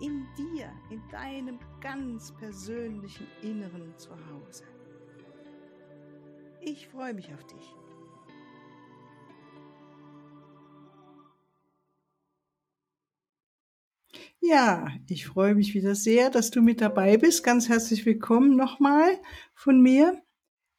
[0.00, 4.64] in dir, in deinem ganz persönlichen Inneren zu Hause.
[6.60, 7.74] Ich freue mich auf dich.
[14.40, 17.42] Ja, ich freue mich wieder sehr, dass du mit dabei bist.
[17.42, 19.18] Ganz herzlich willkommen nochmal
[19.54, 20.22] von mir.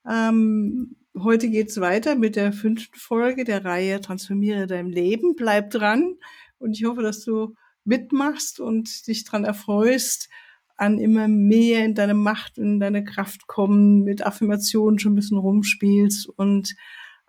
[0.08, 5.36] Ähm, heute geht's weiter mit der fünften Folge der Reihe Transformiere dein Leben.
[5.36, 6.16] Bleib dran
[6.59, 7.55] und ich hoffe, dass du
[7.87, 10.29] mitmachst und dich dran erfreust,
[10.75, 15.39] an immer mehr in deine Macht, in deine Kraft kommen, mit Affirmationen schon ein bisschen
[15.39, 16.75] rumspielst und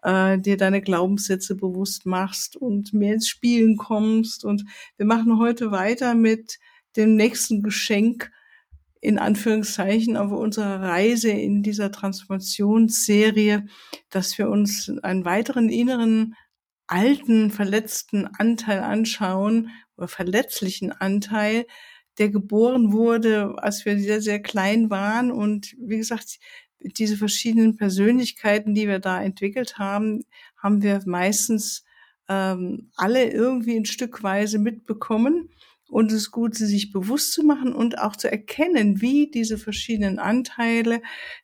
[0.03, 4.45] äh, dir deine Glaubenssätze bewusst machst und mehr ins Spielen kommst.
[4.45, 4.65] Und
[4.97, 6.59] wir machen heute weiter mit
[6.97, 8.31] dem nächsten Geschenk,
[9.01, 13.67] in Anführungszeichen, auf unserer Reise in dieser Transformationsserie,
[14.11, 16.35] dass wir uns einen weiteren inneren
[16.89, 21.67] alten, verletzten Anteil anschauen oder verletzlichen Anteil,
[22.19, 25.31] der geboren wurde, als wir sehr, sehr klein waren.
[25.31, 26.39] Und wie gesagt,
[26.81, 30.25] diese verschiedenen Persönlichkeiten, die wir da entwickelt haben,
[30.57, 31.85] haben wir meistens
[32.29, 35.51] ähm, alle irgendwie ein Stückweise mitbekommen.
[35.89, 39.57] Und es ist gut, sie sich bewusst zu machen und auch zu erkennen, wie diese
[39.57, 41.01] verschiedenen Anteile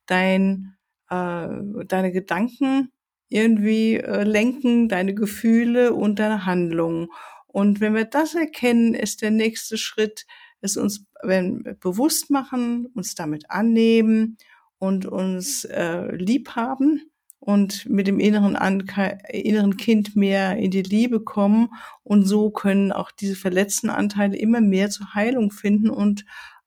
[0.07, 0.77] dein,
[1.09, 1.49] äh,
[1.87, 2.93] deine Gedanken
[3.29, 7.09] irgendwie äh, lenken, deine Gefühle und deine Handlungen.
[7.47, 10.27] Und wenn wir das erkennen, ist der nächste Schritt,
[10.61, 14.39] es uns wenn bewusst machen, uns damit annehmen
[14.79, 17.03] und uns äh, lieb haben
[17.39, 18.85] und mit dem inneren, An
[19.31, 21.69] inneren Kind mehr in die Liebe kommen.
[22.03, 26.25] Und so können auch diese verletzten Anteile immer mehr zur Heilung finden und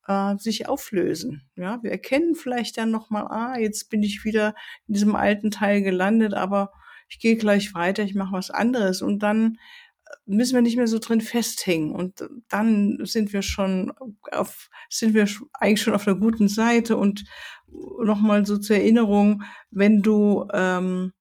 [0.08, 1.50] äh, sich auflösen.
[1.56, 4.56] Ja, wir erkennen vielleicht dann nochmal, ah, jetzt bin ich wieder
[4.88, 6.72] in diesem alten Teil gelandet, aber
[7.10, 9.02] ich gehe gleich weiter, ich mache was anderes.
[9.02, 9.58] Und dann
[10.06, 11.92] äh, müssen wir nicht mehr so drin festhängen.
[11.92, 13.92] Und dann sind wir schon
[14.32, 16.98] auf sind wir eigentlich schon auf der guten Seite.
[16.98, 17.26] Und
[17.68, 21.14] nochmal so zur Erinnerung, wenn du ähm,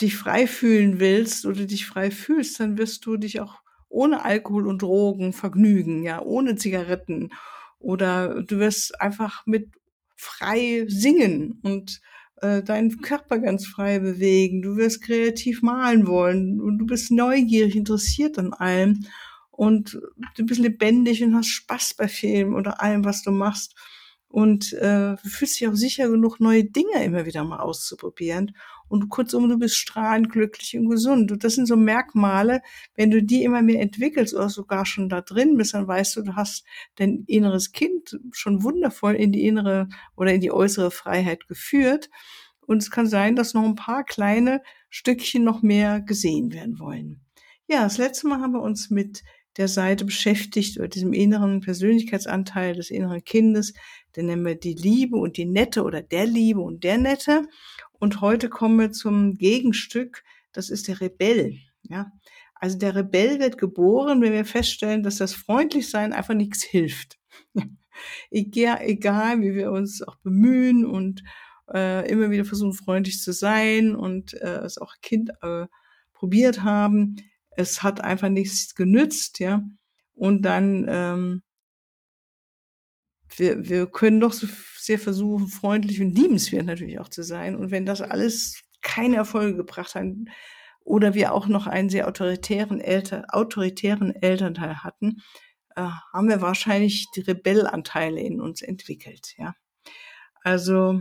[0.00, 3.63] dich frei fühlen willst oder dich frei fühlst, dann wirst du dich auch
[3.94, 7.30] ohne Alkohol und Drogen vergnügen, ja, ohne Zigaretten.
[7.78, 9.70] Oder du wirst einfach mit
[10.16, 12.00] frei singen und
[12.42, 14.62] äh, deinen Körper ganz frei bewegen.
[14.62, 19.06] Du wirst kreativ malen wollen und du bist neugierig, interessiert an allem
[19.50, 19.98] und
[20.36, 23.74] du bist lebendig und hast Spaß bei Filmen oder allem, was du machst.
[24.34, 28.56] Und äh, fühlst dich auch sicher genug, neue Dinge immer wieder mal auszuprobieren.
[28.88, 31.30] Und kurzum, du bist strahlend glücklich und gesund.
[31.30, 32.60] Und das sind so Merkmale,
[32.96, 36.22] wenn du die immer mehr entwickelst oder sogar schon da drin bist, dann weißt du,
[36.22, 36.64] du hast
[36.96, 42.10] dein inneres Kind schon wundervoll in die innere oder in die äußere Freiheit geführt.
[42.66, 47.20] Und es kann sein, dass noch ein paar kleine Stückchen noch mehr gesehen werden wollen.
[47.68, 49.22] Ja, das letzte Mal haben wir uns mit
[49.56, 53.74] der Seite beschäftigt oder diesem inneren Persönlichkeitsanteil des inneren Kindes.
[54.16, 57.42] Den nennen wir die Liebe und die Nette oder der Liebe und der Nette.
[57.92, 61.58] Und heute kommen wir zum Gegenstück, das ist der Rebell.
[61.82, 62.10] Ja,
[62.54, 67.18] also der Rebell wird geboren, wenn wir feststellen, dass das Freundlichsein einfach nichts hilft.
[68.30, 71.22] egal, egal, wie wir uns auch bemühen und
[71.72, 75.66] äh, immer wieder versuchen, freundlich zu sein und äh, es auch Kind äh,
[76.12, 77.16] probiert haben,
[77.56, 79.62] es hat einfach nichts genützt, ja.
[80.14, 81.42] Und dann ähm,
[83.36, 84.46] wir, wir können doch so
[84.78, 87.56] sehr versuchen, freundlich und liebenswert natürlich auch zu sein.
[87.56, 90.06] Und wenn das alles keine Erfolge gebracht hat
[90.80, 95.22] oder wir auch noch einen sehr autoritären, Eltern, autoritären Elternteil hatten,
[95.76, 99.34] äh, haben wir wahrscheinlich die Rebellanteile in uns entwickelt.
[99.38, 99.54] Ja,
[100.42, 101.00] also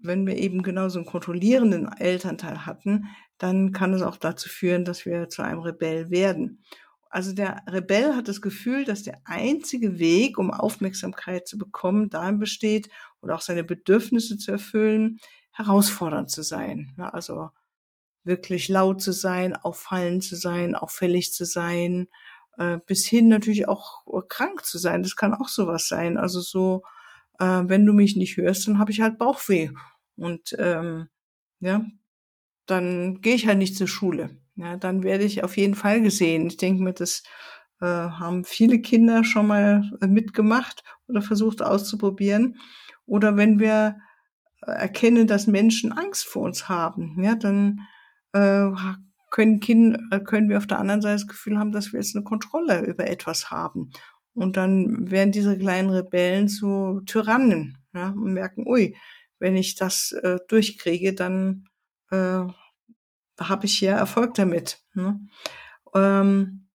[0.00, 3.06] wenn wir eben genau so einen kontrollierenden Elternteil hatten,
[3.38, 6.62] dann kann es auch dazu führen, dass wir zu einem Rebell werden.
[7.10, 12.38] Also der Rebell hat das Gefühl, dass der einzige Weg, um Aufmerksamkeit zu bekommen, darin
[12.38, 12.88] besteht
[13.20, 15.18] oder auch seine Bedürfnisse zu erfüllen,
[15.52, 16.94] herausfordernd zu sein.
[16.96, 17.50] Also
[18.24, 22.08] wirklich laut zu sein, auffallend zu sein, auffällig zu sein,
[22.56, 25.02] äh, bis hin natürlich auch krank zu sein.
[25.02, 26.16] Das kann auch sowas sein.
[26.16, 26.82] Also so,
[27.38, 29.70] äh, wenn du mich nicht hörst, dann habe ich halt Bauchweh.
[30.16, 31.08] Und ähm,
[31.60, 31.84] ja,
[32.66, 36.46] dann gehe ich halt nicht zur Schule ja, dann werde ich auf jeden Fall gesehen.
[36.46, 37.22] Ich denke mir, das
[37.80, 42.58] äh, haben viele Kinder schon mal äh, mitgemacht oder versucht auszuprobieren.
[43.06, 43.96] Oder wenn wir
[44.66, 47.80] äh, erkennen, dass Menschen Angst vor uns haben, ja, dann
[48.32, 48.68] äh,
[49.30, 52.14] können, kind, äh, können wir auf der anderen Seite das Gefühl haben, dass wir jetzt
[52.14, 53.90] eine Kontrolle über etwas haben.
[54.34, 58.96] Und dann werden diese kleinen Rebellen zu Tyrannen ja, und merken, ui,
[59.38, 61.64] wenn ich das äh, durchkriege, dann
[62.12, 62.44] äh,
[63.40, 64.80] habe ich hier Erfolg damit.
[64.94, 65.20] Ne?
[65.94, 66.68] Ähm,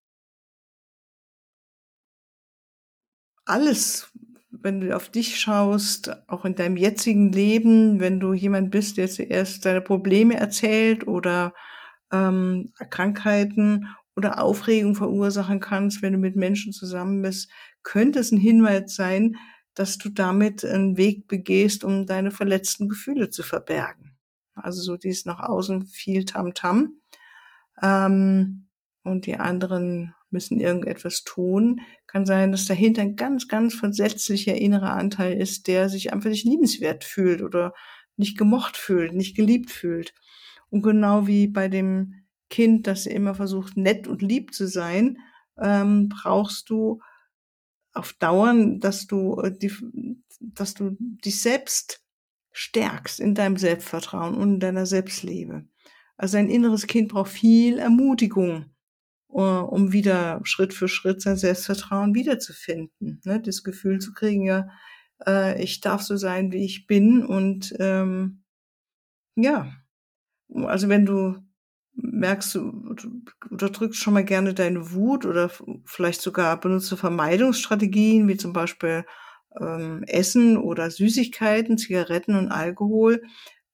[3.46, 4.12] alles,
[4.52, 9.08] wenn du auf dich schaust, auch in deinem jetzigen Leben, wenn du jemand bist, der
[9.08, 11.54] zuerst deine Probleme erzählt oder
[12.12, 17.50] ähm, Krankheiten oder Aufregung verursachen kannst, wenn du mit Menschen zusammen bist,
[17.84, 19.38] könnte es ein Hinweis sein,
[19.76, 24.07] dass du damit einen Weg begehst, um deine verletzten Gefühle zu verbergen.
[24.64, 27.00] Also so dies nach außen viel Tamtam.
[27.82, 28.68] Ähm,
[29.04, 31.82] und die anderen müssen irgendetwas tun.
[32.06, 36.46] Kann sein, dass dahinter ein ganz, ganz versetzlicher innerer Anteil ist, der sich einfach nicht
[36.46, 37.74] liebenswert fühlt oder
[38.18, 40.14] nicht gemocht fühlt, nicht geliebt fühlt.
[40.70, 45.20] Und genau wie bei dem Kind, das immer versucht, nett und lieb zu sein,
[45.58, 47.02] ähm, brauchst du
[47.94, 49.72] auf Dauern, dass du, äh, die,
[50.40, 52.04] dass du dich selbst
[52.58, 55.66] stärkst in deinem Selbstvertrauen und in deiner Selbstliebe.
[56.18, 58.66] Also ein inneres Kind braucht viel Ermutigung,
[59.30, 63.22] uh, um wieder Schritt für Schritt sein Selbstvertrauen wiederzufinden.
[63.24, 63.40] Ne?
[63.40, 64.70] Das Gefühl zu kriegen, ja,
[65.28, 68.44] äh, ich darf so sein, wie ich bin und ähm,
[69.36, 69.72] ja,
[70.50, 71.36] also wenn du
[71.94, 72.96] merkst, du,
[73.52, 75.52] unterdrückst schon mal gerne deine Wut oder
[75.86, 79.06] vielleicht sogar benutzt du Vermeidungsstrategien, wie zum Beispiel
[79.60, 83.24] ähm, Essen oder Süßigkeiten, Zigaretten und Alkohol,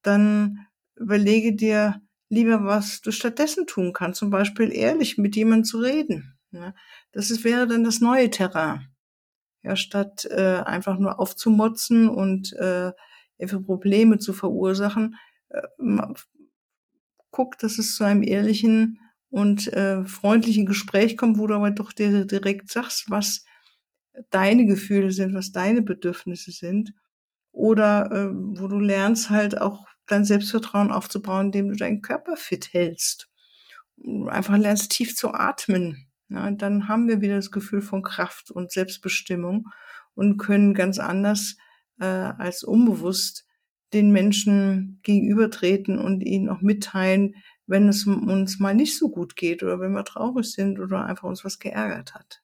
[0.02, 4.20] dann überlege dir lieber, was du stattdessen tun kannst.
[4.20, 6.38] Zum Beispiel ehrlich mit jemandem zu reden.
[6.52, 6.74] Ja,
[7.12, 8.88] das ist, wäre dann das neue Terrain.
[9.64, 12.92] Ja, statt äh, einfach nur aufzumotzen und äh,
[13.46, 15.16] für Probleme zu verursachen,
[15.50, 15.62] äh,
[17.32, 19.00] guck, dass es zu einem ehrlichen
[19.30, 23.46] und äh, freundlichen Gespräch kommt, wo du aber doch dir direkt sagst, was
[24.30, 26.94] deine Gefühle sind, was deine Bedürfnisse sind.
[27.52, 32.74] Oder äh, wo du lernst halt auch dein Selbstvertrauen aufzubauen, indem du deinen Körper fit
[32.74, 33.30] hältst.
[34.28, 36.08] Einfach lernst tief zu atmen.
[36.30, 39.68] Ja, dann haben wir wieder das Gefühl von Kraft und Selbstbestimmung
[40.16, 41.58] und können ganz anders
[42.00, 43.46] äh, als unbewusst
[43.94, 47.36] den Menschen gegenübertreten und ihnen auch mitteilen,
[47.68, 51.30] wenn es uns mal nicht so gut geht oder wenn wir traurig sind oder einfach
[51.30, 52.43] uns was geärgert hat.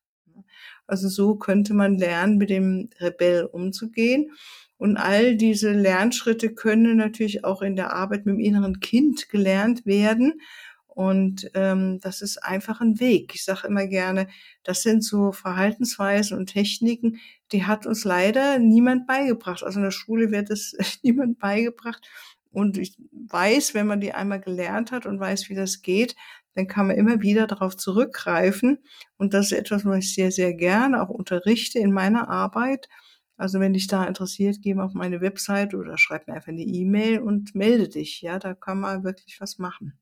[0.90, 4.32] Also so könnte man lernen, mit dem Rebell umzugehen.
[4.78, 9.86] Und all diese Lernschritte können natürlich auch in der Arbeit mit dem inneren Kind gelernt
[9.86, 10.42] werden.
[10.88, 13.34] Und ähm, das ist einfach ein Weg.
[13.34, 14.28] Ich sage immer gerne,
[14.64, 17.20] das sind so Verhaltensweisen und Techniken,
[17.52, 19.64] die hat uns leider niemand beigebracht.
[19.64, 22.06] Also in der Schule wird es niemand beigebracht.
[22.52, 26.16] Und ich weiß, wenn man die einmal gelernt hat und weiß, wie das geht,
[26.60, 28.80] dann kann man immer wieder darauf zurückgreifen.
[29.18, 32.90] Und das ist etwas, was ich sehr, sehr gerne auch unterrichte in meiner Arbeit.
[33.38, 36.64] Also wenn dich da interessiert, geh mal auf meine Website oder schreib mir einfach eine
[36.64, 38.22] E-Mail und melde dich.
[38.22, 39.98] Ja, da kann man wirklich was machen.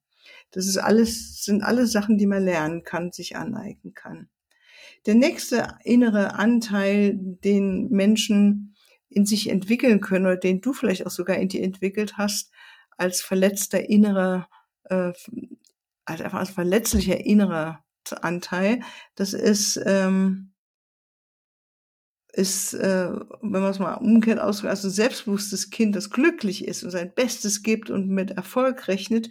[0.50, 4.28] Das ist alles, sind alle Sachen, die man lernen kann, sich aneignen kann.
[5.06, 8.76] Der nächste innere Anteil, den Menschen
[9.10, 12.52] in sich entwickeln können oder den du vielleicht auch sogar in dir entwickelt hast,
[12.98, 14.50] als verletzter innerer,
[14.86, 15.14] äh,
[16.08, 17.84] als einfach als verletzlicher innerer
[18.22, 18.80] Anteil,
[19.16, 20.54] das ist, ähm,
[22.32, 23.10] ist, äh,
[23.42, 27.14] wenn man es mal umgekehrt ausdrückt, also ein selbstbewusstes Kind, das glücklich ist und sein
[27.14, 29.30] Bestes gibt und mit Erfolg rechnet,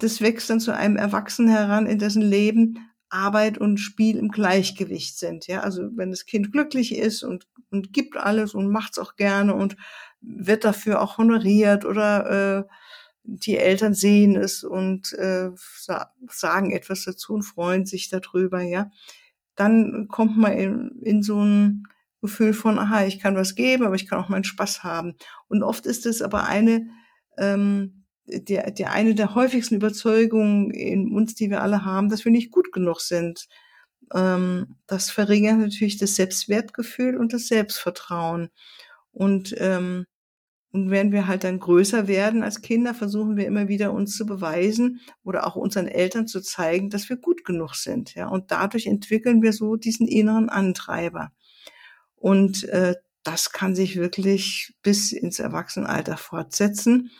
[0.00, 5.18] das wächst dann zu einem Erwachsenen heran, in dessen Leben Arbeit und Spiel im Gleichgewicht
[5.18, 5.46] sind.
[5.46, 9.54] Ja, also wenn das Kind glücklich ist und, und gibt alles und macht's auch gerne
[9.54, 9.76] und
[10.20, 12.64] wird dafür auch honoriert oder äh,
[13.24, 15.50] die Eltern sehen es und äh,
[16.28, 18.90] sagen etwas dazu und freuen sich darüber, ja,
[19.54, 21.84] dann kommt man in, in so ein
[22.20, 25.14] Gefühl von, aha, ich kann was geben, aber ich kann auch meinen Spaß haben.
[25.48, 26.88] Und oft ist es aber eine
[27.38, 32.32] ähm, der, der eine der häufigsten Überzeugungen in uns, die wir alle haben, dass wir
[32.32, 33.48] nicht gut genug sind.
[34.14, 38.50] Ähm, das verringert natürlich das Selbstwertgefühl und das Selbstvertrauen.
[39.12, 40.06] Und, ähm,
[40.72, 44.24] und wenn wir halt dann größer werden als Kinder, versuchen wir immer wieder uns zu
[44.24, 48.14] beweisen oder auch unseren Eltern zu zeigen, dass wir gut genug sind.
[48.14, 51.30] Ja, und dadurch entwickeln wir so diesen inneren Antreiber.
[52.16, 57.10] Und äh, das kann sich wirklich bis ins Erwachsenenalter fortsetzen.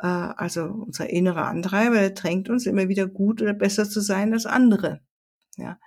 [0.00, 4.34] Äh, also unser innerer Antreiber, der drängt uns immer wieder gut oder besser zu sein
[4.34, 5.00] als andere.
[5.56, 5.78] Ja.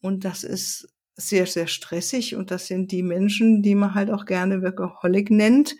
[0.00, 2.36] Und das ist sehr, sehr stressig.
[2.36, 5.76] Und das sind die Menschen, die man halt auch gerne Workaholic nennt.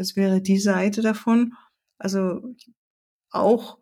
[0.00, 1.52] Das wäre die Seite davon.
[1.98, 2.40] Also
[3.28, 3.76] auch,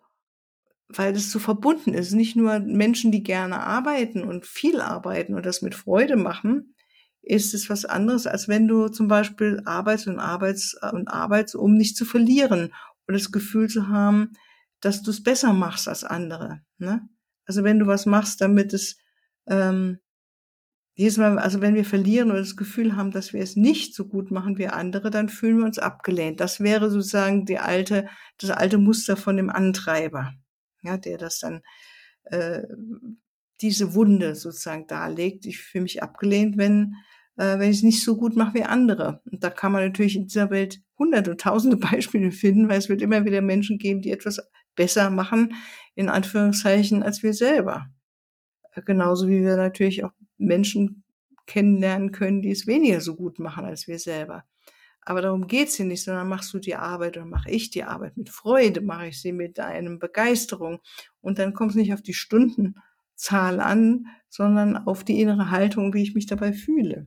[0.88, 2.10] weil es so verbunden ist.
[2.10, 6.74] Nicht nur Menschen, die gerne arbeiten und viel arbeiten und das mit Freude machen,
[7.22, 11.74] ist es was anderes, als wenn du zum Beispiel arbeitest und arbeitest und arbeitest, um
[11.74, 12.74] nicht zu verlieren
[13.06, 14.32] und das Gefühl zu haben,
[14.80, 16.62] dass du es besser machst als andere.
[16.78, 17.08] Ne?
[17.44, 18.98] Also wenn du was machst, damit es
[19.46, 20.00] ähm,
[20.98, 24.08] jedes Mal, also wenn wir verlieren oder das Gefühl haben, dass wir es nicht so
[24.08, 26.40] gut machen wie andere, dann fühlen wir uns abgelehnt.
[26.40, 30.34] Das wäre sozusagen die alte, das alte Muster von dem Antreiber,
[30.82, 31.62] ja, der das dann
[32.24, 32.62] äh,
[33.60, 35.46] diese Wunde sozusagen darlegt.
[35.46, 36.96] Ich fühle mich abgelehnt, wenn
[37.36, 39.22] äh, wenn ich es nicht so gut mache wie andere.
[39.30, 43.02] Und da kann man natürlich in dieser Welt hunderte, tausende Beispiele finden, weil es wird
[43.02, 44.40] immer wieder Menschen geben, die etwas
[44.74, 45.54] besser machen,
[45.94, 47.86] in Anführungszeichen, als wir selber.
[48.84, 51.04] Genauso wie wir natürlich auch Menschen
[51.46, 54.44] kennenlernen können, die es weniger so gut machen als wir selber.
[55.00, 58.18] Aber darum geht's hier nicht, sondern machst du die Arbeit oder mache ich die Arbeit
[58.18, 60.80] mit Freude, mache ich sie mit einem Begeisterung.
[61.22, 66.02] Und dann kommt es nicht auf die Stundenzahl an, sondern auf die innere Haltung, wie
[66.02, 67.06] ich mich dabei fühle.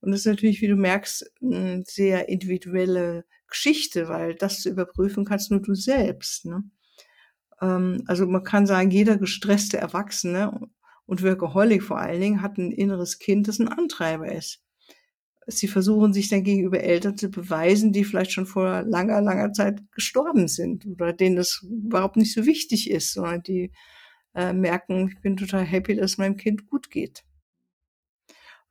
[0.00, 5.24] Und das ist natürlich, wie du merkst, eine sehr individuelle Geschichte, weil das zu überprüfen
[5.24, 6.44] kannst nur du selbst.
[6.44, 6.62] Ne?
[7.60, 10.68] Ähm, also man kann sagen, jeder gestresste Erwachsene
[11.06, 14.60] und Workaholic vor allen Dingen hat ein inneres Kind, das ein Antreiber ist.
[15.46, 19.82] Sie versuchen sich dann gegenüber Eltern zu beweisen, die vielleicht schon vor langer, langer Zeit
[19.92, 23.70] gestorben sind oder denen das überhaupt nicht so wichtig ist, sondern die
[24.34, 27.24] äh, merken, ich bin total happy, dass meinem Kind gut geht.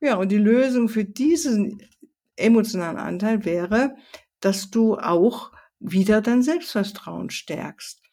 [0.00, 1.80] Ja, und die Lösung für diesen
[2.34, 3.94] emotionalen Anteil wäre,
[4.40, 8.03] dass du auch wieder dein Selbstvertrauen stärkst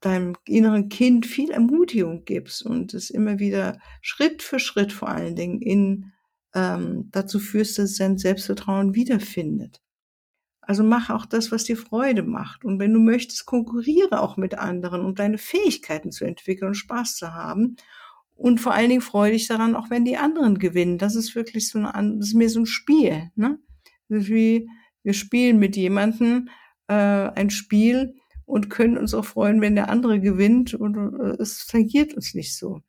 [0.00, 5.36] deinem inneren Kind viel Ermutigung gibst und es immer wieder Schritt für Schritt vor allen
[5.36, 6.12] Dingen in
[6.54, 9.80] ähm, dazu führst, dass es sein Selbstvertrauen wiederfindet.
[10.62, 12.64] Also mach auch das, was dir Freude macht.
[12.64, 17.16] Und wenn du möchtest, konkurriere auch mit anderen, um deine Fähigkeiten zu entwickeln und Spaß
[17.16, 17.76] zu haben.
[18.34, 20.98] Und vor allen Dingen freue dich daran, auch wenn die anderen gewinnen.
[20.98, 23.30] Das ist wirklich so ein, das ist mir so ein Spiel.
[23.34, 23.58] Ne?
[24.08, 24.68] Wie
[25.02, 26.48] wir spielen mit jemandem
[26.88, 28.14] äh, ein Spiel,
[28.50, 32.56] und können uns auch freuen, wenn der andere gewinnt und äh, es tangiert uns nicht
[32.56, 32.80] so.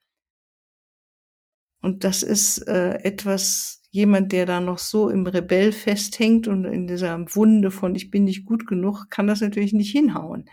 [1.81, 6.87] Und das ist äh, etwas, jemand, der da noch so im Rebell festhängt und in
[6.87, 10.49] dieser Wunde von ich bin nicht gut genug, kann das natürlich nicht hinhauen.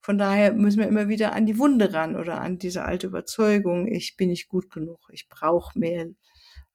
[0.00, 3.86] Von daher müssen wir immer wieder an die Wunde ran oder an diese alte Überzeugung,
[3.88, 6.08] ich bin nicht gut genug, ich brauche mehr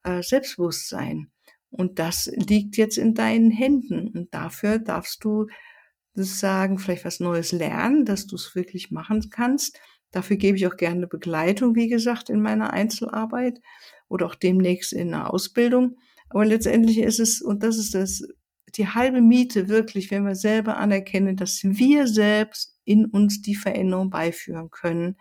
[0.03, 1.31] äh, Selbstbewusstsein.
[1.69, 4.09] Und das liegt jetzt in deinen Händen.
[4.09, 5.47] Und dafür darfst du
[6.15, 9.79] sagen, vielleicht was Neues lernen, dass du es wirklich machen kannst.
[10.11, 13.59] Dafür gebe ich auch gerne Begleitung, wie gesagt, in meiner Einzelarbeit
[14.07, 15.97] oder auch demnächst in einer Ausbildung.
[16.29, 18.23] Aber letztendlich ist es, und das ist das,
[18.75, 24.09] die halbe Miete wirklich, wenn wir selber anerkennen, dass wir selbst in uns die Veränderung
[24.09, 25.17] beiführen können,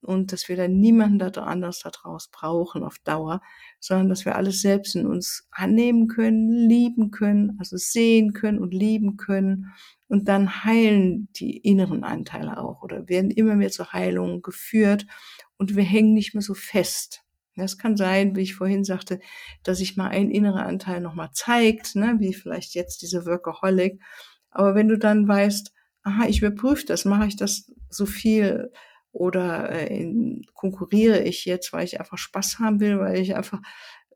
[0.00, 3.40] und dass wir dann niemanden da anders daraus brauchen auf Dauer,
[3.80, 8.72] sondern dass wir alles selbst in uns annehmen können, lieben können, also sehen können und
[8.72, 9.72] lieben können.
[10.08, 15.06] Und dann heilen die inneren Anteile auch oder werden immer mehr zur Heilung geführt
[15.56, 17.22] und wir hängen nicht mehr so fest.
[17.56, 19.18] Das kann sein, wie ich vorhin sagte,
[19.62, 24.00] dass sich mal ein innerer Anteil nochmal zeigt, ne, wie vielleicht jetzt diese Workaholic.
[24.50, 28.70] Aber wenn du dann weißt, aha, ich überprüfe das, mache ich das so viel,
[29.16, 33.60] oder äh, in, konkurriere ich jetzt, weil ich einfach Spaß haben will, weil ich einfach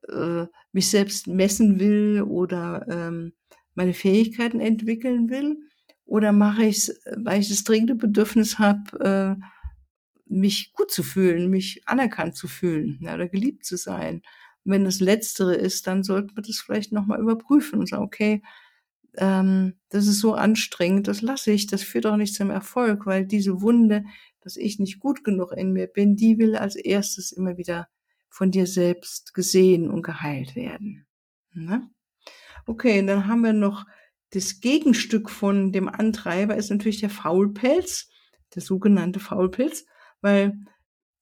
[0.08, 3.32] äh, mich selbst messen will oder ähm,
[3.74, 5.56] meine Fähigkeiten entwickeln will?
[6.04, 9.44] Oder mache ich es, weil ich das dringende Bedürfnis habe, äh,
[10.26, 14.16] mich gut zu fühlen, mich anerkannt zu fühlen ja, oder geliebt zu sein?
[14.64, 18.42] Und wenn das Letztere ist, dann sollte man das vielleicht nochmal überprüfen und sagen, okay,
[19.16, 23.26] ähm, das ist so anstrengend, das lasse ich, das führt auch nicht zum Erfolg, weil
[23.26, 24.04] diese Wunde,
[24.40, 27.88] dass ich nicht gut genug in mir bin, die will als erstes immer wieder
[28.28, 31.06] von dir selbst gesehen und geheilt werden.
[31.52, 31.90] Ne?
[32.66, 33.84] Okay, dann haben wir noch
[34.30, 38.08] das Gegenstück von dem Antreiber ist natürlich der Faulpelz,
[38.54, 39.86] der sogenannte Faulpelz,
[40.20, 40.56] weil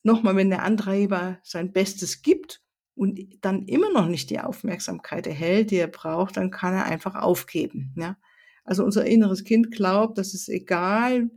[0.02, 2.62] nochmal, wenn der Antreiber sein Bestes gibt
[2.98, 7.14] und dann immer noch nicht die Aufmerksamkeit erhält, die er braucht, dann kann er einfach
[7.14, 7.94] aufgeben.
[7.96, 8.18] Ja?
[8.64, 11.30] Also unser inneres Kind glaubt, dass es egal,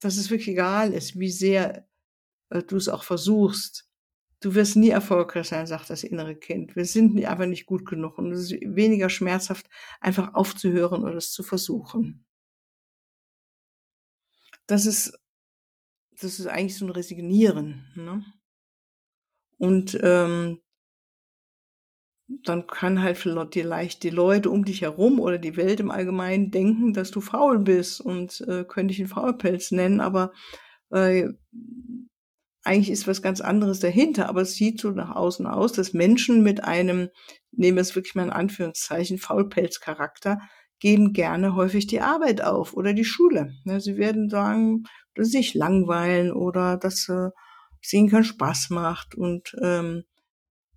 [0.00, 1.86] dass es wirklich egal ist, wie sehr
[2.48, 3.86] äh, du es auch versuchst.
[4.40, 6.74] Du wirst nie erfolgreich sein, sagt das innere Kind.
[6.74, 9.68] Wir sind einfach nicht gut genug und es ist weniger schmerzhaft,
[10.00, 12.24] einfach aufzuhören oder es zu versuchen.
[14.66, 15.12] Das ist,
[16.18, 17.86] das ist eigentlich so ein Resignieren.
[17.96, 18.24] Ne?
[19.58, 20.62] Und ähm,
[22.44, 26.92] dann kann halt vielleicht die Leute um dich herum oder die Welt im Allgemeinen denken,
[26.92, 30.32] dass du faul bist und äh, könnte ich einen Faulpelz nennen, aber
[30.90, 31.28] äh,
[32.62, 36.42] eigentlich ist was ganz anderes dahinter, aber es sieht so nach außen aus, dass Menschen
[36.42, 37.08] mit einem,
[37.52, 40.38] nehmen wir es wirklich mal in Anführungszeichen, Faulpelzcharakter,
[40.78, 43.52] geben gerne häufig die Arbeit auf oder die Schule.
[43.64, 44.84] Ja, sie werden sagen,
[45.14, 47.30] dass sie sich langweilen oder dass äh,
[47.82, 50.04] es ihnen keinen Spaß macht und ähm,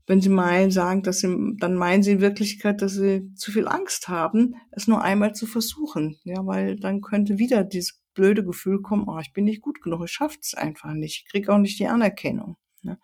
[0.06, 3.68] wenn sie meinen, sagen, dass sie, dann meinen sie in Wirklichkeit, dass sie zu viel
[3.68, 6.20] Angst haben, es nur einmal zu versuchen.
[6.24, 10.04] Ja, weil dann könnte wieder dieses blöde Gefühl kommen, oh, ich bin nicht gut genug,
[10.06, 12.58] ich schaff's einfach nicht, ich krieg auch nicht die Anerkennung.
[12.82, 13.00] Ne?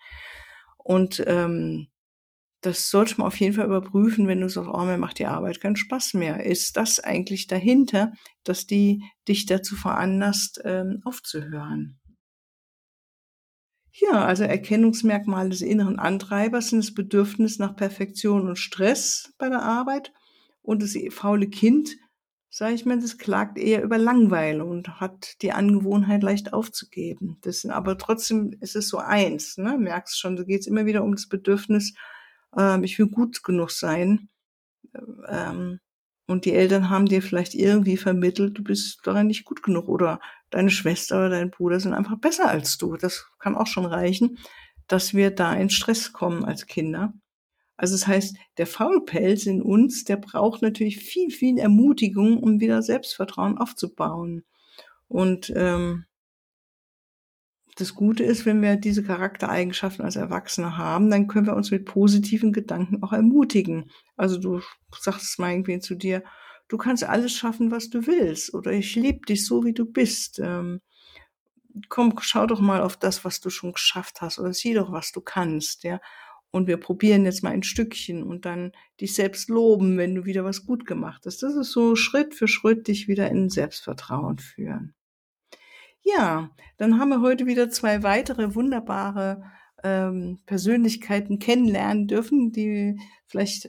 [0.78, 1.88] Und ähm,
[2.62, 5.62] das sollte man auf jeden Fall überprüfen, wenn du sagst, oh, mir macht die Arbeit
[5.62, 6.46] keinen Spaß mehr.
[6.46, 8.12] Ist das eigentlich dahinter,
[8.44, 12.00] dass die dich dazu veranlasst, ähm, aufzuhören?
[13.92, 19.62] Ja, also Erkennungsmerkmale des inneren Antreibers sind das Bedürfnis nach Perfektion und Stress bei der
[19.64, 20.14] Arbeit
[20.62, 21.98] und das faule Kind,
[22.50, 27.38] sage ich mal, das klagt eher über Langeweile und hat die Angewohnheit leicht aufzugeben.
[27.42, 29.78] Das sind aber trotzdem ist es so eins, ne?
[29.78, 31.94] Merkst schon, da geht es immer wieder um das Bedürfnis,
[32.58, 34.30] ähm, ich will gut genug sein.
[35.28, 35.80] Ähm,
[36.30, 40.20] und die Eltern haben dir vielleicht irgendwie vermittelt, du bist daran nicht gut genug oder
[40.52, 42.98] deine Schwester oder dein Bruder sind einfach besser als du.
[42.98, 44.38] Das kann auch schon reichen,
[44.88, 47.14] dass wir da in Stress kommen als Kinder.
[47.78, 52.84] Also das heißt, der Faulpelz in uns, der braucht natürlich viel, viel Ermutigung, um wieder
[52.84, 54.44] Selbstvertrauen aufzubauen.
[55.08, 56.06] Und ähm,
[57.80, 61.86] das Gute ist, wenn wir diese Charaktereigenschaften als Erwachsene haben, dann können wir uns mit
[61.86, 63.90] positiven Gedanken auch ermutigen.
[64.18, 64.62] Also du
[65.00, 66.24] sagst mal irgendwie zu dir,
[66.68, 70.40] du kannst alles schaffen, was du willst, oder ich liebe dich so, wie du bist.
[70.40, 70.82] Ähm,
[71.90, 75.12] komm, schau doch mal auf das, was du schon geschafft hast, oder sieh doch, was
[75.12, 76.00] du kannst, ja.
[76.52, 80.44] Und wir probieren jetzt mal ein Stückchen und dann dich selbst loben, wenn du wieder
[80.44, 81.44] was gut gemacht hast.
[81.44, 84.96] Das ist so Schritt für Schritt dich wieder in Selbstvertrauen führen.
[86.02, 89.44] Ja, dann haben wir heute wieder zwei weitere wunderbare
[89.84, 93.68] ähm, Persönlichkeiten kennenlernen dürfen, die vielleicht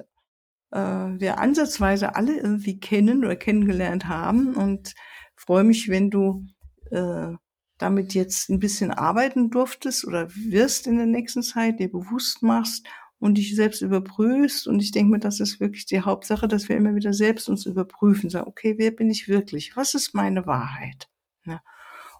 [0.70, 4.94] äh, wir ansatzweise alle irgendwie kennen oder kennengelernt haben und
[5.36, 6.46] freue mich, wenn du
[6.90, 7.32] äh,
[7.78, 12.86] damit jetzt ein bisschen arbeiten durftest oder wirst in der nächsten Zeit, dir bewusst machst
[13.18, 14.66] und dich selbst überprüfst.
[14.66, 17.66] Und ich denke mir, das ist wirklich die Hauptsache, dass wir immer wieder selbst uns
[17.66, 19.76] überprüfen, sagen, okay, wer bin ich wirklich?
[19.76, 21.08] Was ist meine Wahrheit?
[21.46, 21.62] Ja.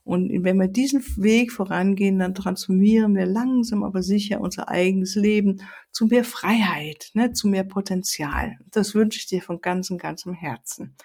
[0.03, 5.63] Und wenn wir diesen Weg vorangehen, dann transformieren wir langsam aber sicher unser eigenes Leben
[5.93, 8.57] zu mehr Freiheit, ne, zu mehr Potenzial.
[8.71, 10.97] Das wünsche ich dir von ganzem, ganzem Herzen.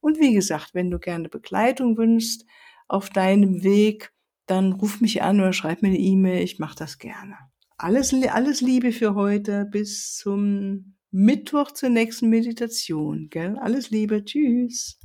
[0.00, 2.44] Und wie gesagt, wenn du gerne Begleitung wünschst
[2.88, 4.12] auf deinem Weg,
[4.46, 6.42] dann ruf mich an oder schreib mir eine E-Mail.
[6.42, 7.36] Ich mache das gerne.
[7.76, 9.64] Alles, alles Liebe für heute.
[9.64, 13.28] Bis zum Mittwoch zur nächsten Meditation.
[13.30, 13.56] Gell?
[13.58, 14.24] Alles Liebe.
[14.24, 14.98] Tschüss.